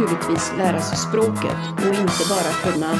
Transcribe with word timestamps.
naturligtvis 0.00 0.52
lära 0.58 0.80
sig 0.80 0.98
språket 0.98 1.56
och 1.76 1.86
inte 1.86 2.24
bara 2.28 2.72
kunna 2.72 2.98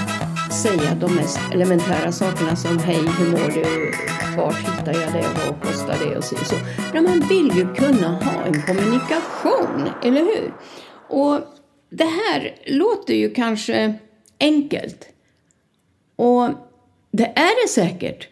säga 0.63 0.95
de 0.95 1.15
mest 1.15 1.39
elementära 1.53 2.13
sakerna 2.13 2.57
som 2.57 2.79
hej, 2.79 2.97
hur 3.19 3.31
mår 3.31 3.51
du, 3.51 3.93
vart 4.37 4.59
hittar 4.59 5.01
jag 5.01 5.13
det, 5.13 5.29
vad 5.47 5.63
kostar 5.63 5.97
det 6.05 6.17
och 6.17 6.25
så. 6.25 6.37
så. 6.37 6.55
Men 6.93 7.05
man 7.05 7.21
vill 7.21 7.51
ju 7.57 7.75
kunna 7.75 8.09
ha 8.09 8.45
en 8.45 8.63
kommunikation, 8.63 9.91
eller 10.03 10.21
hur? 10.21 10.55
Och 11.09 11.41
det 11.91 12.05
här 12.05 12.55
låter 12.67 13.15
ju 13.15 13.31
kanske 13.31 13.95
enkelt. 14.41 15.09
Och 16.17 16.49
det 17.11 17.27
är 17.27 17.63
det 17.63 17.69
säkert. 17.69 18.29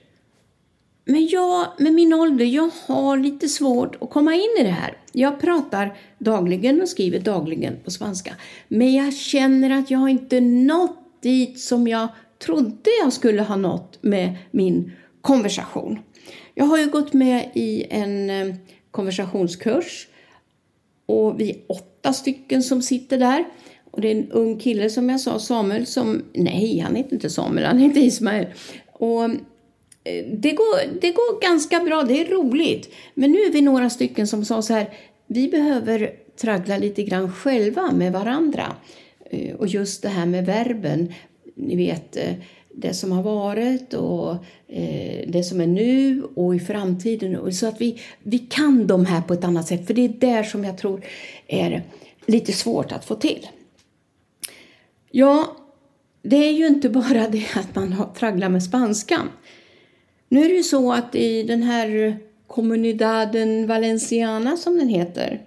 Men 1.04 1.26
jag, 1.26 1.66
med 1.78 1.92
min 1.92 2.12
ålder, 2.12 2.44
jag 2.44 2.70
har 2.86 3.16
lite 3.16 3.48
svårt 3.48 4.02
att 4.02 4.10
komma 4.10 4.34
in 4.34 4.56
i 4.60 4.62
det 4.62 4.70
här. 4.70 4.98
Jag 5.16 5.40
pratar 5.40 5.96
dagligen 6.18 6.82
och 6.82 6.88
skriver 6.88 7.20
dagligen 7.20 7.76
på 7.84 7.90
svenska. 7.90 8.34
Men 8.68 8.94
jag 8.94 9.14
känner 9.14 9.70
att 9.70 9.90
jag 9.90 10.08
inte 10.08 10.40
nått 10.40 11.22
dit 11.22 11.60
som 11.60 11.88
jag 11.88 12.08
trodde 12.38 12.90
jag 13.02 13.12
skulle 13.12 13.42
ha 13.42 13.56
nått 13.56 13.98
med 14.00 14.34
min 14.50 14.92
konversation. 15.20 15.98
Jag 16.54 16.64
har 16.64 16.78
ju 16.78 16.90
gått 16.90 17.12
med 17.12 17.50
i 17.54 17.84
en 17.90 18.30
eh, 18.30 18.54
konversationskurs 18.90 20.08
och 21.06 21.40
vi 21.40 21.50
är 21.50 21.56
åtta 21.68 22.12
stycken 22.12 22.62
som 22.62 22.82
sitter 22.82 23.18
där. 23.18 23.44
Och 23.90 24.00
det 24.00 24.08
är 24.08 24.16
en 24.16 24.30
ung 24.30 24.58
kille 24.58 24.90
som 24.90 25.10
jag 25.10 25.20
sa, 25.20 25.38
Samuel, 25.38 25.86
som... 25.86 26.22
Nej, 26.32 26.78
han 26.78 26.94
heter 26.96 27.12
inte 27.14 27.30
Samuel, 27.30 27.66
han 27.66 27.78
heter 27.78 28.00
Ismael. 28.00 28.46
Och 28.92 29.30
Eh, 30.04 30.24
det 30.26 30.52
går, 30.52 31.00
det 31.00 31.10
går 31.10 31.40
ganska 31.40 31.80
bra, 31.80 32.02
det 32.02 32.20
är 32.20 32.30
roligt. 32.30 32.94
Men 33.14 33.32
nu 33.32 33.38
är 33.38 33.52
vi 33.52 33.60
några 33.60 33.90
stycken 33.90 34.26
som 34.26 34.44
sa 34.44 34.62
så 34.62 34.72
här, 34.72 34.90
vi 35.26 35.48
behöver 35.48 36.12
traggla 36.40 36.78
lite 36.78 37.02
grann 37.02 37.32
själva 37.32 37.92
med 37.92 38.12
varandra. 38.12 38.76
Eh, 39.30 39.54
och 39.54 39.66
just 39.66 40.02
det 40.02 40.08
här 40.08 40.26
med 40.26 40.46
verben, 40.46 41.14
ni 41.54 41.76
vet 41.76 42.16
eh, 42.16 42.34
det 42.74 42.94
som 42.94 43.12
har 43.12 43.22
varit 43.22 43.94
och 43.94 44.36
det 45.26 45.44
som 45.44 45.60
är 45.60 45.66
nu 45.66 46.22
och 46.34 46.54
i 46.54 46.60
framtiden. 46.60 47.52
Så 47.52 47.66
att 47.66 47.80
vi, 47.80 48.00
vi 48.22 48.38
kan 48.38 48.86
de 48.86 49.06
här 49.06 49.20
på 49.20 49.34
ett 49.34 49.44
annat 49.44 49.66
sätt, 49.68 49.86
för 49.86 49.94
det 49.94 50.04
är 50.04 50.08
där 50.08 50.42
som 50.42 50.64
jag 50.64 50.78
tror 50.78 51.04
är 51.46 51.82
lite 52.26 52.52
svårt 52.52 52.92
att 52.92 53.04
få 53.04 53.14
till. 53.14 53.48
Ja, 55.10 55.56
det 56.22 56.36
är 56.36 56.52
ju 56.52 56.66
inte 56.66 56.88
bara 56.88 57.28
det 57.30 57.46
att 57.54 57.74
man 57.74 57.94
tragglar 58.18 58.48
med 58.48 58.62
spanskan. 58.62 59.28
Nu 60.34 60.44
är 60.44 60.48
det 60.48 60.54
ju 60.54 60.62
så 60.62 60.92
att 60.92 61.14
i 61.14 61.42
den 61.42 61.62
här 61.62 61.96
eh, 61.96 62.14
Comunidaden 62.46 63.66
Valenciana 63.66 64.56
som 64.56 64.78
den 64.78 64.88
heter, 64.88 65.42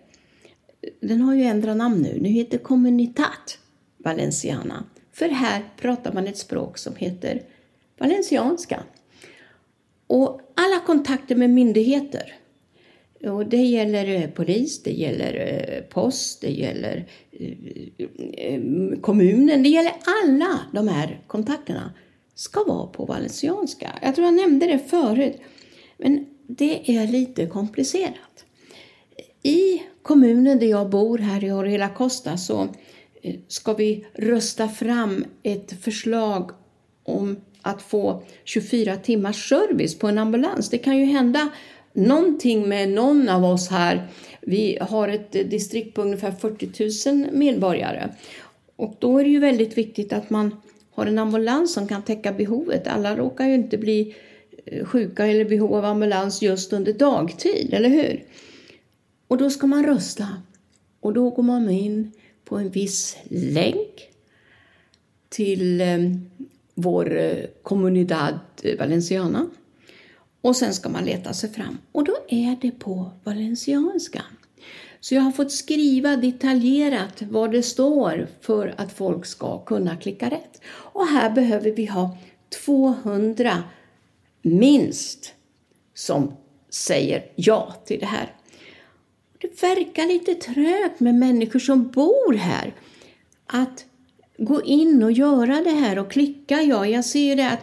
den 0.99 1.21
har 1.21 1.35
ju 1.35 1.43
ändrat 1.43 1.77
namn 1.77 2.01
nu. 2.01 2.17
Nu 2.21 2.29
heter 2.29 2.57
Comunitat 2.57 3.57
Valenciana. 3.97 4.83
För 5.13 5.29
här 5.29 5.63
pratar 5.77 6.13
man 6.13 6.27
ett 6.27 6.37
språk 6.37 6.77
som 6.77 6.95
heter 6.95 7.41
valencianska. 7.97 8.83
Och 10.07 10.41
alla 10.55 10.79
kontakter 10.85 11.35
med 11.35 11.49
myndigheter, 11.49 12.33
och 13.23 13.45
det 13.45 13.63
gäller 13.63 14.07
eh, 14.07 14.29
polis, 14.29 14.83
det 14.83 14.91
gäller 14.91 15.33
eh, 15.35 15.83
post, 15.83 16.41
det 16.41 16.51
gäller 16.51 17.05
kommunen, 19.01 19.63
det 19.63 19.69
gäller 19.69 19.93
alla 20.23 20.59
de 20.73 20.87
här 20.87 21.21
kontakterna 21.27 21.93
ska 22.37 22.63
vara 22.63 22.87
på 22.87 23.05
valencianska. 23.05 23.99
Jag 24.01 24.15
tror 24.15 24.25
jag 24.25 24.35
nämnde 24.35 24.67
det 24.67 24.79
förut, 24.79 25.37
men 25.97 26.25
det 26.47 26.95
är 26.97 27.07
lite 27.07 27.45
komplicerat. 27.45 28.45
I 29.43 29.81
kommunen 30.01 30.59
där 30.59 30.67
jag 30.67 30.89
bor 30.89 31.17
här 31.17 31.43
i 31.43 31.51
Orela 31.51 31.89
Costa 31.89 32.37
så 32.37 32.67
eh, 33.21 33.35
ska 33.47 33.73
vi 33.73 34.05
rösta 34.13 34.69
fram 34.69 35.25
ett 35.43 35.83
förslag 35.83 36.51
om 37.03 37.37
att 37.61 37.81
få 37.81 38.23
24 38.43 38.95
timmars 38.95 39.49
service 39.49 39.99
på 39.99 40.07
en 40.07 40.17
ambulans. 40.17 40.69
Det 40.69 40.77
kan 40.77 40.97
ju 40.97 41.05
hända 41.05 41.49
någonting 41.93 42.69
med 42.69 42.89
någon 42.89 43.29
av 43.29 43.45
oss 43.45 43.69
här. 43.69 44.07
Vi 44.41 44.77
har 44.81 45.07
ett 45.07 45.31
distrikt 45.31 45.95
på 45.95 46.01
ungefär 46.01 46.31
40 46.31 47.11
000 47.11 47.31
medborgare. 47.31 48.09
Och 48.75 48.95
då 48.99 49.19
är 49.19 49.23
det 49.23 49.29
ju 49.29 49.39
väldigt 49.39 49.77
viktigt 49.77 50.13
att 50.13 50.29
man 50.29 50.61
har 50.97 51.05
en 51.05 51.19
ambulans 51.19 51.73
som 51.73 51.87
kan 51.87 52.01
täcka 52.01 52.31
behovet. 52.33 52.87
Alla 52.87 53.15
råkar 53.15 53.47
ju 53.47 53.55
inte 53.55 53.77
bli 53.77 54.15
eh, 54.65 54.85
sjuka 54.85 55.25
eller 55.25 55.45
behov 55.45 55.75
av 55.75 55.85
ambulans 55.85 56.41
just 56.41 56.73
under 56.73 56.93
dagtid, 56.93 57.73
eller 57.73 57.89
hur? 57.89 58.23
Och 59.27 59.37
då 59.37 59.49
ska 59.49 59.67
man 59.67 59.85
rösta. 59.85 60.27
Och 60.99 61.13
då 61.13 61.29
går 61.29 61.43
man 61.43 61.69
in 61.69 62.11
på 62.45 62.57
en 62.57 62.69
viss 62.69 63.17
länk 63.29 64.09
till 65.29 65.81
eh, 65.81 65.97
vår 66.73 67.17
eh, 67.17 67.45
Comunidad 67.63 68.39
eh, 68.63 68.77
Valenciana. 68.79 69.49
Och 70.41 70.55
sen 70.55 70.73
ska 70.73 70.89
man 70.89 71.05
leta 71.05 71.33
sig 71.33 71.49
fram. 71.49 71.77
Och 71.91 72.03
då 72.03 72.17
är 72.29 72.57
det 72.61 72.71
på 72.71 73.11
valencianska. 73.23 74.23
Så 74.99 75.15
jag 75.15 75.21
har 75.21 75.31
fått 75.31 75.51
skriva 75.51 76.15
detaljerat 76.15 77.21
vad 77.21 77.51
det 77.51 77.63
står 77.63 78.27
för 78.41 78.73
att 78.77 78.93
folk 78.93 79.25
ska 79.25 79.65
kunna 79.65 79.97
klicka 79.97 80.29
rätt. 80.29 80.61
Och 80.67 81.07
här 81.07 81.29
behöver 81.29 81.71
vi 81.71 81.85
ha 81.85 82.17
200 82.65 83.63
minst 84.41 85.33
som 85.93 86.33
säger 86.69 87.25
ja 87.35 87.75
till 87.85 87.99
det 87.99 88.05
här. 88.05 88.33
Det 89.41 89.61
verkar 89.63 90.07
lite 90.07 90.33
trögt 90.33 90.99
med 90.99 91.15
människor 91.15 91.59
som 91.59 91.87
bor 91.87 92.33
här 92.33 92.73
att 93.45 93.85
gå 94.37 94.61
in 94.63 95.03
och 95.03 95.11
göra 95.11 95.61
det 95.63 95.69
här 95.69 95.99
och 95.99 96.11
klicka 96.11 96.61
ja. 96.61 96.87
Jag 96.87 97.05
ser 97.05 97.35
det 97.35 97.49
att 97.49 97.59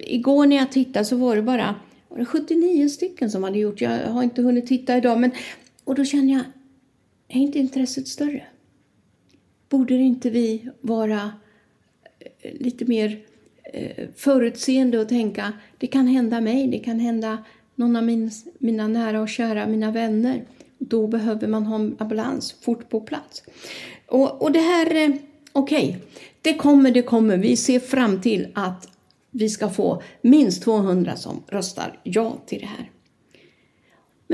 igår 0.00 0.46
när 0.46 0.56
jag 0.56 0.72
tittade 0.72 1.04
så 1.04 1.16
var 1.16 1.36
det 1.36 1.42
bara 1.42 1.74
var 2.08 2.18
det 2.18 2.26
79 2.26 2.88
stycken 2.88 3.30
som 3.30 3.44
hade 3.44 3.58
gjort. 3.58 3.80
Jag 3.80 3.90
har 3.90 4.22
inte 4.22 4.42
hunnit 4.42 4.66
titta 4.66 4.96
idag. 4.96 5.20
Men, 5.20 5.30
och 5.84 5.94
då 5.94 6.04
känner 6.04 6.32
jag, 6.32 6.44
är 7.28 7.40
inte 7.40 7.58
intresset 7.58 8.08
större? 8.08 8.46
Borde 9.68 9.94
inte 9.94 10.30
vi 10.30 10.68
vara 10.80 11.32
eh, 12.40 12.52
lite 12.60 12.84
mer 12.84 13.20
eh, 13.64 14.08
förutseende 14.16 14.98
och 14.98 15.08
tänka, 15.08 15.52
det 15.78 15.86
kan 15.86 16.06
hända 16.06 16.40
mig, 16.40 16.66
det 16.66 16.78
kan 16.78 17.00
hända 17.00 17.44
någon 17.74 17.96
av 17.96 18.04
min, 18.04 18.30
mina 18.58 18.88
nära 18.88 19.20
och 19.20 19.28
kära, 19.28 19.66
mina 19.66 19.90
vänner. 19.90 20.44
Då 20.78 21.06
behöver 21.06 21.48
man 21.48 21.66
ha 21.66 21.76
en 21.76 21.96
ambulans 21.98 22.52
fort 22.52 22.88
på 22.88 23.00
plats. 23.00 23.42
Och, 24.06 24.42
och 24.42 24.52
det 24.52 24.60
här, 24.60 24.94
eh, 24.94 25.14
okej, 25.52 25.88
okay, 25.88 26.00
det 26.42 26.54
kommer, 26.54 26.90
det 26.90 27.02
kommer. 27.02 27.36
Vi 27.36 27.56
ser 27.56 27.80
fram 27.80 28.20
till 28.20 28.48
att 28.54 28.88
vi 29.30 29.48
ska 29.48 29.68
få 29.68 30.02
minst 30.22 30.62
200 30.62 31.16
som 31.16 31.42
röstar 31.48 32.00
ja 32.02 32.38
till 32.46 32.60
det 32.60 32.66
här. 32.66 32.90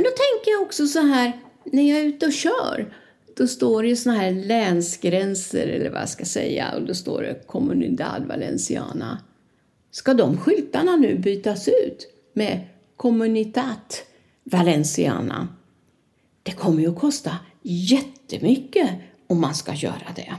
Men 0.00 0.04
då 0.04 0.10
tänker 0.10 0.50
jag 0.50 0.62
också 0.62 0.86
så 0.86 1.00
här, 1.00 1.32
när 1.64 1.90
jag 1.90 1.98
är 1.98 2.04
ute 2.04 2.26
och 2.26 2.32
kör, 2.32 2.94
då 3.36 3.46
står 3.46 3.82
det 3.82 3.88
ju 3.88 3.96
såna 3.96 4.16
här 4.16 4.30
länsgränser, 4.30 5.66
eller 5.66 5.90
vad 5.90 6.00
jag 6.00 6.08
ska 6.08 6.24
säga, 6.24 6.74
och 6.74 6.82
då 6.82 6.94
står 6.94 7.22
det 7.22 7.46
Comunidad 7.46 8.26
Valenciana. 8.26 9.18
Ska 9.90 10.14
de 10.14 10.38
skyltarna 10.38 10.96
nu 10.96 11.18
bytas 11.18 11.68
ut 11.68 12.08
med 12.32 12.60
Comunitat 12.96 14.04
Valenciana? 14.44 15.48
Det 16.42 16.52
kommer 16.52 16.82
ju 16.82 16.88
att 16.88 17.00
kosta 17.00 17.36
jättemycket 17.62 18.90
om 19.26 19.40
man 19.40 19.54
ska 19.54 19.74
göra 19.74 20.12
det. 20.16 20.34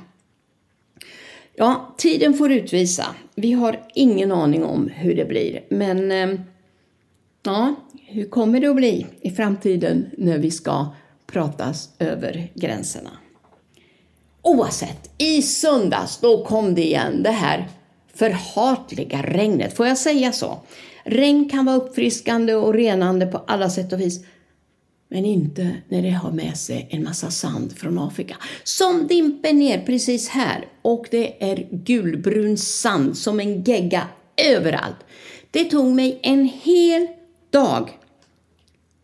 Ja, 1.56 1.96
tiden 1.98 2.34
får 2.34 2.52
utvisa. 2.52 3.16
Vi 3.36 3.52
har 3.52 3.88
ingen 3.96 4.32
aning 4.32 4.64
om 4.64 4.88
hur 4.88 5.16
det 5.16 5.26
blir. 5.26 5.64
Men 5.70 6.12
eh, 6.12 6.40
ja, 7.44 7.76
hur 8.12 8.30
kommer 8.30 8.60
det 8.60 8.68
att 8.68 8.76
bli 8.76 9.06
i 9.22 9.32
framtiden 9.32 10.10
när 10.18 10.38
vi 10.38 10.52
ska 10.52 10.88
pratas 11.26 11.90
över 12.00 12.52
gränserna? 12.54 13.10
Oavsett, 14.42 15.10
i 15.18 15.42
söndags 15.42 16.18
då 16.18 16.46
kom 16.46 16.76
det 16.76 16.86
igen, 16.86 17.24
det 17.24 17.32
här 17.32 17.70
förhatliga 18.14 19.22
regnet. 19.22 19.74
Får 19.74 19.88
jag 19.88 19.98
säga 19.98 20.32
så? 20.32 20.60
Regn 21.04 21.50
kan 21.50 21.66
vara 21.66 21.76
uppfriskande 21.76 22.54
och 22.54 22.74
renande 22.74 23.26
på 23.26 23.38
alla 23.48 23.70
sätt 23.70 23.94
och 23.94 24.02
vis. 24.02 24.26
Men 25.10 25.26
inte 25.26 25.76
när 25.90 26.02
det 26.02 26.10
har 26.10 26.32
med 26.32 26.58
sig 26.58 26.88
en 26.90 27.04
massa 27.04 27.32
sand 27.32 27.78
från 27.78 28.00
Afrika. 28.00 28.36
Som 28.64 29.08
dimper 29.08 29.54
ner 29.54 29.86
precis 29.86 30.30
här 30.30 30.66
och 30.82 31.06
det 31.12 31.52
är 31.52 31.68
gulbrun 31.72 32.58
sand 32.58 33.18
som 33.18 33.40
en 33.40 33.64
gegga 33.64 34.08
överallt. 34.38 34.98
Det 35.52 35.64
tog 35.64 35.86
mig 35.86 36.20
en 36.24 36.46
hel 36.46 37.08
dag 37.50 38.01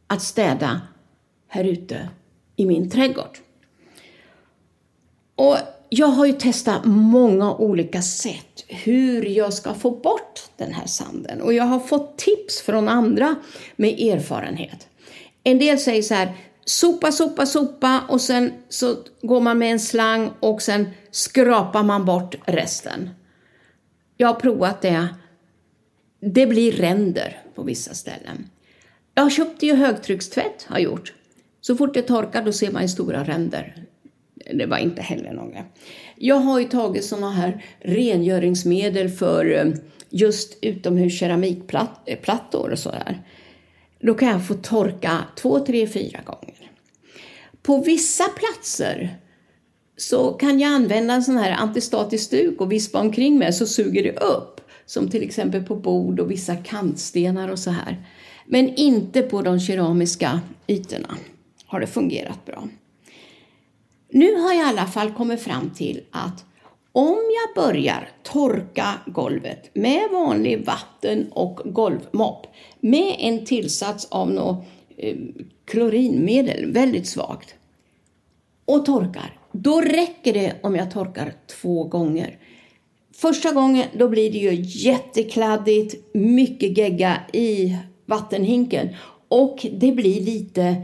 att 0.07 0.21
städa 0.21 0.81
här 1.47 1.63
ute 1.63 2.09
i 2.55 2.65
min 2.65 2.89
trädgård. 2.89 3.37
Och 5.35 5.57
jag 5.89 6.07
har 6.07 6.25
ju 6.25 6.33
testat 6.33 6.85
många 6.85 7.55
olika 7.55 8.01
sätt 8.01 8.65
hur 8.67 9.25
jag 9.25 9.53
ska 9.53 9.73
få 9.73 9.91
bort 9.91 10.41
den 10.57 10.73
här 10.73 10.85
sanden 10.85 11.41
och 11.41 11.53
jag 11.53 11.63
har 11.63 11.79
fått 11.79 12.17
tips 12.17 12.61
från 12.61 12.87
andra 12.87 13.35
med 13.75 13.99
erfarenhet. 13.99 14.87
En 15.43 15.59
del 15.59 15.79
säger 15.79 16.01
så 16.01 16.13
här, 16.13 16.35
sopa, 16.65 17.11
sopa, 17.11 17.45
sopa 17.45 18.03
och 18.09 18.21
sen 18.21 18.53
så 18.69 18.95
går 19.21 19.41
man 19.41 19.57
med 19.57 19.71
en 19.71 19.79
slang 19.79 20.31
och 20.39 20.61
sen 20.61 20.89
skrapar 21.11 21.83
man 21.83 22.05
bort 22.05 22.35
resten. 22.45 23.09
Jag 24.17 24.27
har 24.27 24.39
provat 24.39 24.81
det. 24.81 25.07
Det 26.19 26.47
blir 26.47 26.71
ränder 26.71 27.41
på 27.55 27.63
vissa 27.63 27.93
ställen. 27.93 28.49
Jag 29.17 29.31
köpte 29.31 29.65
ju 29.65 29.75
högtryckstvätt, 29.75 30.63
har 30.69 30.79
gjort. 30.79 31.13
Så 31.61 31.75
fort 31.75 31.93
det 31.93 32.01
torkar 32.01 32.43
då 32.43 32.51
ser 32.51 32.71
man 32.71 32.81
ju 32.81 32.87
stora 32.87 33.23
ränder. 33.23 33.83
Det 34.53 34.65
var 34.65 34.77
inte 34.77 35.01
heller 35.01 35.33
några. 35.33 35.65
Jag 36.15 36.35
har 36.35 36.59
ju 36.59 36.65
tagit 36.65 37.05
såna 37.05 37.31
här 37.31 37.65
rengöringsmedel 37.79 39.09
för 39.09 39.51
eh, 39.51 39.73
just 40.09 40.57
utomhus 40.61 41.19
keramikplattor 41.19 42.71
och 42.71 42.79
sådär. 42.79 43.21
Då 43.99 44.13
kan 44.13 44.29
jag 44.29 44.47
få 44.47 44.53
torka 44.53 45.23
två, 45.35 45.59
tre, 45.59 45.87
fyra 45.87 46.19
gånger. 46.25 46.71
På 47.61 47.81
vissa 47.81 48.23
platser 48.23 49.17
så 49.97 50.31
kan 50.31 50.59
jag 50.59 50.71
använda 50.71 51.13
en 51.13 51.23
sån 51.23 51.37
här 51.37 51.51
antistatisk 51.51 52.31
duk 52.31 52.61
och 52.61 52.71
vispa 52.71 52.99
omkring 52.99 53.37
med 53.37 53.55
så 53.55 53.65
suger 53.65 54.03
det 54.03 54.19
upp. 54.19 54.61
Som 54.85 55.09
till 55.09 55.23
exempel 55.23 55.63
på 55.63 55.75
bord 55.75 56.19
och 56.19 56.31
vissa 56.31 56.55
kantstenar 56.55 57.49
och 57.49 57.59
så 57.59 57.71
här. 57.71 57.97
Men 58.47 58.75
inte 58.75 59.21
på 59.21 59.41
de 59.41 59.59
keramiska 59.59 60.41
ytorna 60.67 61.17
har 61.65 61.79
det 61.79 61.87
fungerat 61.87 62.45
bra. 62.45 62.67
Nu 64.09 64.35
har 64.35 64.53
jag 64.53 64.65
i 64.65 64.69
alla 64.69 64.85
fall 64.85 65.11
kommit 65.11 65.41
fram 65.41 65.69
till 65.69 66.01
att 66.11 66.45
om 66.91 67.17
jag 67.17 67.63
börjar 67.63 68.09
torka 68.23 68.93
golvet 69.05 69.69
med 69.75 70.09
vanlig 70.11 70.65
vatten 70.65 71.31
och 71.31 71.59
golvmopp 71.65 72.47
med 72.79 73.15
en 73.19 73.45
tillsats 73.45 74.07
av 74.11 74.31
något 74.31 74.65
eh, 74.97 75.17
klorinmedel, 75.65 76.71
väldigt 76.71 77.07
svagt, 77.07 77.55
och 78.65 78.85
torkar, 78.85 79.39
då 79.51 79.81
räcker 79.81 80.33
det 80.33 80.55
om 80.63 80.75
jag 80.75 80.91
torkar 80.91 81.33
två 81.61 81.83
gånger. 81.83 82.37
Första 83.15 83.51
gången 83.51 83.85
då 83.93 84.07
blir 84.07 84.31
det 84.31 84.37
ju 84.37 84.53
jättekladdigt, 84.89 85.95
mycket 86.13 86.77
gegga 86.77 87.21
i 87.33 87.77
vattenhinken 88.07 88.89
och 89.27 89.65
det 89.71 89.91
blir 89.91 90.21
lite 90.21 90.75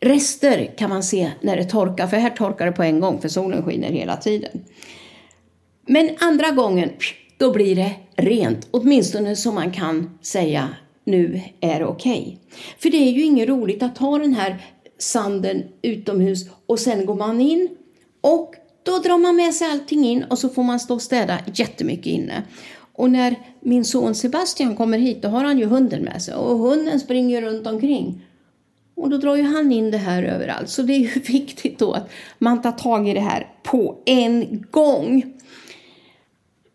rester 0.00 0.74
kan 0.78 0.90
man 0.90 1.02
se 1.02 1.30
när 1.40 1.56
det 1.56 1.64
torkar, 1.64 2.06
för 2.06 2.16
här 2.16 2.30
torkar 2.30 2.66
det 2.66 2.72
på 2.72 2.82
en 2.82 3.00
gång 3.00 3.20
för 3.20 3.28
solen 3.28 3.62
skiner 3.62 3.88
hela 3.88 4.16
tiden. 4.16 4.64
Men 5.86 6.10
andra 6.20 6.50
gången, 6.50 6.90
då 7.36 7.52
blir 7.52 7.76
det 7.76 7.92
rent, 8.16 8.68
åtminstone 8.70 9.36
så 9.36 9.52
man 9.52 9.72
kan 9.72 10.18
säga 10.22 10.68
nu 11.04 11.40
är 11.60 11.78
det 11.78 11.86
okej. 11.86 12.20
Okay. 12.20 12.36
För 12.78 12.90
det 12.90 12.96
är 12.96 13.10
ju 13.10 13.22
inget 13.24 13.48
roligt 13.48 13.82
att 13.82 13.96
ta 13.96 14.18
den 14.18 14.34
här 14.34 14.56
sanden 14.98 15.62
utomhus 15.82 16.48
och 16.66 16.78
sen 16.78 17.06
går 17.06 17.14
man 17.14 17.40
in 17.40 17.68
och 18.20 18.54
då 18.82 18.98
drar 18.98 19.18
man 19.18 19.36
med 19.36 19.54
sig 19.54 19.70
allting 19.70 20.04
in 20.04 20.24
och 20.24 20.38
så 20.38 20.48
får 20.48 20.62
man 20.62 20.80
stå 20.80 20.94
och 20.94 21.02
städa 21.02 21.38
jättemycket 21.54 22.06
inne. 22.06 22.42
Och 22.98 23.10
när 23.10 23.34
min 23.60 23.84
son 23.84 24.14
Sebastian 24.14 24.76
kommer 24.76 24.98
hit 24.98 25.22
då 25.22 25.28
har 25.28 25.44
han 25.44 25.58
ju 25.58 25.64
hunden 25.64 26.02
med 26.02 26.22
sig 26.22 26.34
och 26.34 26.58
hunden 26.58 27.00
springer 27.00 27.42
runt 27.42 27.66
omkring. 27.66 28.20
Och 28.94 29.10
då 29.10 29.16
drar 29.16 29.36
ju 29.36 29.42
han 29.42 29.72
in 29.72 29.90
det 29.90 29.98
här 29.98 30.22
överallt. 30.22 30.68
Så 30.68 30.82
det 30.82 30.92
är 30.92 30.98
ju 30.98 31.20
viktigt 31.32 31.78
då 31.78 31.92
att 31.92 32.10
man 32.38 32.62
tar 32.62 32.72
tag 32.72 33.08
i 33.08 33.14
det 33.14 33.20
här 33.20 33.46
på 33.62 33.98
en 34.04 34.64
gång. 34.70 35.34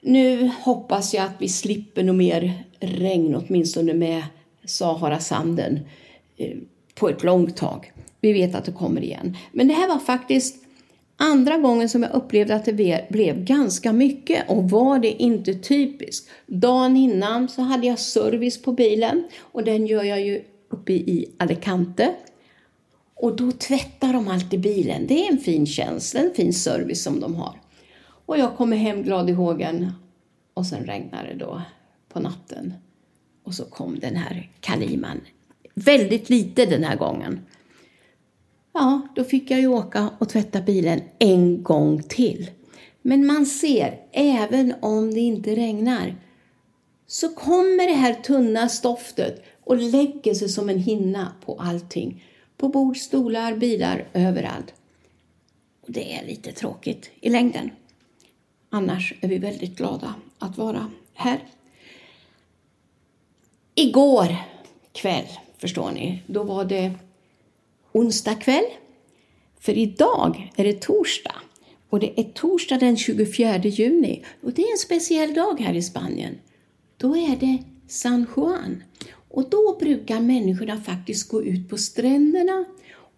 Nu 0.01 0.51
hoppas 0.61 1.13
jag 1.13 1.23
att 1.23 1.35
vi 1.37 1.49
slipper 1.49 2.03
något 2.03 2.15
mer 2.15 2.63
regn, 2.79 3.35
åtminstone 3.35 3.93
med 3.93 4.23
Sahara-sanden, 4.65 5.79
eh, 6.37 6.57
på 6.95 7.09
ett 7.09 7.23
långt 7.23 7.57
tag. 7.57 7.91
Vi 8.21 8.33
vet 8.33 8.55
att 8.55 8.65
det 8.65 8.71
kommer 8.71 9.03
igen. 9.03 9.37
Men 9.51 9.67
det 9.67 9.73
här 9.73 9.87
var 9.87 9.99
faktiskt 9.99 10.55
andra 11.17 11.57
gången 11.57 11.89
som 11.89 12.03
jag 12.03 12.13
upplevde 12.13 12.55
att 12.55 12.65
det 12.65 13.09
blev 13.09 13.43
ganska 13.43 13.93
mycket 13.93 14.49
och 14.49 14.69
var 14.69 14.99
det 14.99 15.11
inte 15.23 15.53
typiskt. 15.53 16.29
Dagen 16.45 16.97
innan 16.97 17.49
så 17.49 17.61
hade 17.61 17.87
jag 17.87 17.99
service 17.99 18.61
på 18.61 18.71
bilen 18.71 19.23
och 19.39 19.63
den 19.63 19.87
gör 19.87 20.03
jag 20.03 20.21
ju 20.21 20.43
uppe 20.69 20.93
i 20.93 21.33
Alicante. 21.37 22.15
Och 23.15 23.35
då 23.35 23.51
tvättar 23.51 24.13
de 24.13 24.27
alltid 24.27 24.61
bilen. 24.61 25.07
Det 25.07 25.27
är 25.27 25.31
en 25.31 25.37
fin 25.37 25.65
tjänst, 25.65 26.15
en 26.15 26.31
fin 26.35 26.53
service 26.53 27.03
som 27.03 27.19
de 27.19 27.35
har. 27.35 27.59
Och 28.25 28.37
jag 28.37 28.57
kommer 28.57 28.77
hem 28.77 29.03
glad 29.03 29.29
i 29.29 29.33
hågen 29.33 29.91
och 30.53 30.65
sen 30.65 30.85
regnar 30.85 31.23
det 31.23 31.45
då 31.45 31.61
på 32.09 32.19
natten. 32.19 32.73
Och 33.43 33.53
så 33.53 33.65
kom 33.65 33.99
den 33.99 34.15
här 34.15 34.49
Kaliman. 34.59 35.21
Väldigt 35.73 36.29
lite 36.29 36.65
den 36.65 36.83
här 36.83 36.95
gången. 36.95 37.39
Ja, 38.73 39.01
då 39.15 39.23
fick 39.23 39.51
jag 39.51 39.59
ju 39.59 39.67
åka 39.67 40.09
och 40.19 40.29
tvätta 40.29 40.61
bilen 40.61 41.01
en 41.19 41.63
gång 41.63 42.03
till. 42.03 42.49
Men 43.01 43.25
man 43.25 43.45
ser, 43.45 43.99
även 44.11 44.73
om 44.81 45.13
det 45.13 45.19
inte 45.19 45.55
regnar, 45.55 46.15
så 47.07 47.29
kommer 47.29 47.87
det 47.87 47.93
här 47.93 48.13
tunna 48.13 48.69
stoftet 48.69 49.43
och 49.63 49.77
lägger 49.77 50.33
sig 50.33 50.49
som 50.49 50.69
en 50.69 50.79
hinna 50.79 51.33
på 51.45 51.59
allting. 51.59 52.23
På 52.57 52.69
bord, 52.69 52.97
stolar, 52.97 53.55
bilar, 53.55 54.07
överallt. 54.13 54.73
Och 55.81 55.91
det 55.91 56.13
är 56.13 56.25
lite 56.27 56.51
tråkigt 56.51 57.11
i 57.21 57.29
längden. 57.29 57.71
Annars 58.69 59.13
är 59.21 59.27
vi 59.27 59.37
väldigt 59.37 59.77
glada 59.77 60.15
att 60.39 60.57
vara 60.57 60.91
här. 61.13 61.39
Igår 63.75 64.35
kväll, 64.91 65.27
förstår 65.57 65.91
ni, 65.91 66.21
då 66.27 66.43
var 66.43 66.65
det 66.65 66.91
onsdag 67.93 68.35
kväll. 68.35 68.65
För 69.59 69.77
idag 69.77 70.51
är 70.55 70.63
det 70.63 70.81
torsdag 70.81 71.35
och 71.89 71.99
det 71.99 72.19
är 72.19 72.23
torsdag 72.23 72.77
den 72.77 72.97
24 72.97 73.57
juni 73.57 74.23
och 74.43 74.53
det 74.53 74.61
är 74.61 74.71
en 74.71 74.77
speciell 74.77 75.33
dag 75.33 75.59
här 75.59 75.73
i 75.73 75.81
Spanien. 75.81 76.35
Då 76.97 77.17
är 77.17 77.35
det 77.39 77.57
San 77.87 78.25
Juan 78.35 78.83
och 79.29 79.49
då 79.49 79.77
brukar 79.79 80.19
människorna 80.19 80.81
faktiskt 80.81 81.29
gå 81.29 81.43
ut 81.43 81.69
på 81.69 81.77
stränderna 81.77 82.65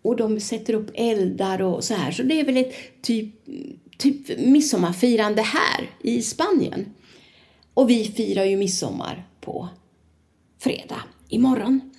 och 0.01 0.15
de 0.15 0.39
sätter 0.39 0.73
upp 0.73 0.91
eldar 0.93 1.61
och 1.61 1.83
så 1.83 1.93
här. 1.93 2.11
Så 2.11 2.23
det 2.23 2.39
är 2.39 2.45
väl 2.45 2.57
ett 2.57 3.01
typ, 3.01 3.35
typ 3.97 4.39
midsommarfirande 4.39 5.41
här 5.41 5.89
i 6.01 6.21
Spanien. 6.21 6.85
Och 7.73 7.89
vi 7.89 8.05
firar 8.05 8.45
ju 8.45 8.57
midsommar 8.57 9.27
på 9.41 9.69
fredag 10.59 11.03
imorgon. 11.29 11.94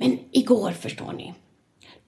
Men 0.00 0.18
igår, 0.30 0.70
förstår 0.70 1.12
ni, 1.12 1.34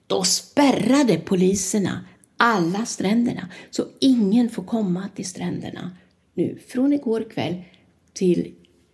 då 0.07 0.23
spärrade 0.23 1.17
poliserna 1.17 2.05
alla 2.37 2.85
stränderna 2.85 3.49
så 3.69 3.85
ingen 3.99 4.49
får 4.49 4.63
komma 4.63 5.09
till 5.15 5.25
stränderna 5.25 5.91
nu 6.33 6.59
från 6.67 6.93
igår 6.93 7.25
kväll 7.33 7.63
till 8.13 8.53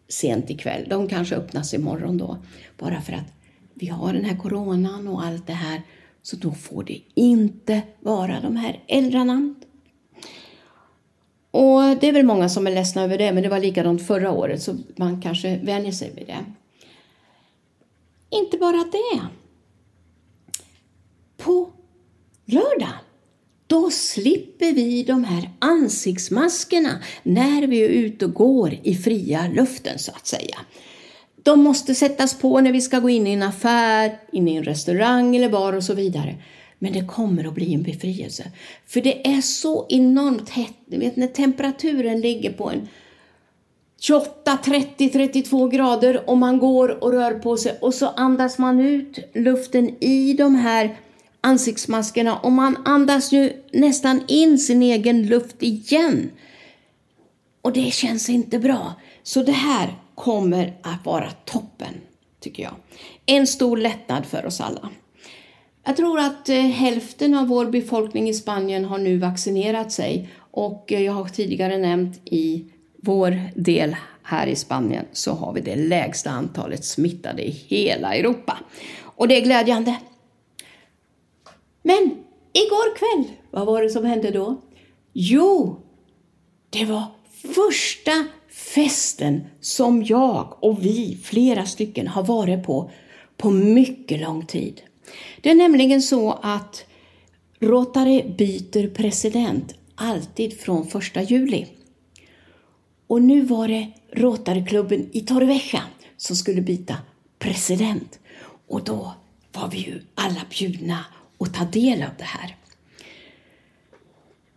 sent 0.09 0.49
ikväll. 0.49 0.85
De 0.89 1.07
kanske 1.07 1.35
öppnas 1.35 1.73
imorgon 1.73 2.17
då, 2.17 2.37
bara 2.77 3.01
för 3.01 3.13
att 3.13 3.33
vi 3.73 3.87
har 3.87 4.13
den 4.13 4.25
här 4.25 4.37
coronan 4.37 5.07
och 5.07 5.23
allt 5.23 5.47
det 5.47 5.53
här. 5.53 5.81
Så 6.21 6.35
då 6.35 6.51
får 6.51 6.83
det 6.83 7.01
inte 7.13 7.81
vara 7.99 8.39
de 8.41 8.55
här 8.55 8.83
eldrarna. 8.87 9.55
Och 11.51 11.81
det 12.01 12.07
är 12.07 12.13
väl 12.13 12.25
många 12.25 12.49
som 12.49 12.67
är 12.67 12.71
ledsna 12.71 13.01
över 13.01 13.17
det, 13.17 13.31
men 13.31 13.43
det 13.43 13.49
var 13.49 13.59
likadant 13.59 14.07
förra 14.07 14.31
året 14.31 14.61
så 14.61 14.75
man 14.95 15.21
kanske 15.21 15.57
vänjer 15.57 15.91
sig 15.91 16.11
vid 16.15 16.27
det. 16.27 16.45
Inte 18.29 18.57
bara 18.57 18.83
det. 18.91 19.21
På 21.37 21.71
lördag 22.45 22.93
då 23.69 23.91
slipper 23.91 24.73
vi 24.73 25.03
de 25.03 25.23
här 25.23 25.49
ansiktsmaskerna 25.59 27.03
när 27.23 27.67
vi 27.67 27.83
är 27.85 27.89
ute 27.89 28.25
och 28.25 28.33
går 28.33 28.77
i 28.83 28.95
fria 28.95 29.47
luften 29.53 29.99
så 29.99 30.11
att 30.11 30.27
säga. 30.27 30.57
De 31.43 31.63
måste 31.63 31.95
sättas 31.95 32.39
på 32.39 32.61
när 32.61 32.71
vi 32.71 32.81
ska 32.81 32.99
gå 32.99 33.09
in 33.09 33.27
i 33.27 33.33
en 33.33 33.43
affär, 33.43 34.19
in 34.31 34.47
i 34.47 34.55
en 34.55 34.63
restaurang 34.63 35.35
eller 35.35 35.49
bar 35.49 35.73
och 35.73 35.83
så 35.83 35.93
vidare. 35.93 36.35
Men 36.79 36.93
det 36.93 37.05
kommer 37.07 37.47
att 37.47 37.53
bli 37.53 37.73
en 37.73 37.83
befrielse. 37.83 38.51
För 38.85 39.01
det 39.01 39.27
är 39.27 39.41
så 39.41 39.85
enormt 39.89 40.49
hett. 40.49 40.75
Ni 40.85 40.97
vet 40.97 41.15
när 41.15 41.27
temperaturen 41.27 42.21
ligger 42.21 42.53
på 42.53 42.69
en 42.69 42.87
28, 43.99 44.57
30, 44.57 45.09
32 45.09 45.67
grader 45.67 46.29
och 46.29 46.37
man 46.37 46.59
går 46.59 47.03
och 47.03 47.11
rör 47.11 47.31
på 47.31 47.57
sig 47.57 47.77
och 47.81 47.93
så 47.93 48.07
andas 48.07 48.57
man 48.57 48.79
ut 48.79 49.19
luften 49.33 50.03
i 50.03 50.33
de 50.33 50.55
här 50.55 50.97
ansiktsmaskerna 51.41 52.37
och 52.37 52.51
man 52.51 52.77
andas 52.85 53.31
ju 53.31 53.53
nästan 53.73 54.23
in 54.27 54.59
sin 54.59 54.83
egen 54.83 55.27
luft 55.27 55.63
igen. 55.63 56.31
Och 57.61 57.73
det 57.73 57.93
känns 57.93 58.29
inte 58.29 58.59
bra. 58.59 58.93
Så 59.23 59.43
det 59.43 59.51
här 59.51 59.95
kommer 60.15 60.77
att 60.81 61.05
vara 61.05 61.31
toppen, 61.45 61.93
tycker 62.39 62.63
jag. 62.63 62.73
En 63.25 63.47
stor 63.47 63.77
lättnad 63.77 64.25
för 64.25 64.45
oss 64.45 64.61
alla. 64.61 64.89
Jag 65.83 65.97
tror 65.97 66.19
att 66.19 66.49
eh, 66.49 66.55
hälften 66.55 67.33
av 67.35 67.47
vår 67.47 67.65
befolkning 67.65 68.29
i 68.29 68.33
Spanien 68.33 68.85
har 68.85 68.97
nu 68.97 69.17
vaccinerat 69.17 69.91
sig 69.91 70.29
och 70.51 70.91
eh, 70.91 71.01
jag 71.01 71.13
har 71.13 71.25
tidigare 71.25 71.77
nämnt 71.77 72.21
i 72.25 72.65
vår 73.01 73.41
del 73.55 73.95
här 74.23 74.47
i 74.47 74.55
Spanien 74.55 75.05
så 75.11 75.33
har 75.33 75.53
vi 75.53 75.61
det 75.61 75.75
lägsta 75.75 76.29
antalet 76.29 76.85
smittade 76.85 77.47
i 77.47 77.51
hela 77.51 78.15
Europa. 78.15 78.57
Och 79.01 79.27
det 79.27 79.37
är 79.37 79.41
glädjande. 79.41 79.95
Men 81.83 82.23
igår 82.53 82.95
kväll, 82.97 83.35
vad 83.51 83.65
var 83.65 83.81
det 83.81 83.89
som 83.89 84.05
hände 84.05 84.31
då? 84.31 84.61
Jo, 85.13 85.79
det 86.69 86.85
var 86.85 87.03
första 87.55 88.25
festen 88.49 89.41
som 89.61 90.03
jag 90.03 90.57
och 90.59 90.85
vi, 90.85 91.19
flera 91.23 91.65
stycken, 91.65 92.07
har 92.07 92.23
varit 92.23 92.65
på 92.65 92.91
på 93.39 93.49
mycket 93.49 94.21
lång 94.21 94.45
tid. 94.45 94.81
Det 95.41 95.49
är 95.49 95.55
nämligen 95.55 96.01
så 96.01 96.31
att 96.41 96.85
Rotary 97.59 98.23
byter 98.37 98.89
president 98.89 99.73
alltid 99.95 100.59
från 100.59 100.87
första 100.87 101.21
juli. 101.21 101.67
Och 103.09 103.21
nu 103.21 103.41
var 103.41 103.67
det 103.67 103.87
Rotaryklubben 104.13 105.09
i 105.11 105.21
Torrevieja 105.21 105.81
som 106.17 106.35
skulle 106.35 106.61
byta 106.61 106.95
president. 107.39 108.19
Och 108.67 108.83
då 108.83 109.13
var 109.53 109.69
vi 109.71 109.77
ju 109.77 110.01
alla 110.15 110.41
bjudna 110.49 111.05
att 111.39 111.53
ta 111.53 111.65
del 111.65 112.01
av 112.01 112.09
det 112.17 112.23
här. 112.23 112.55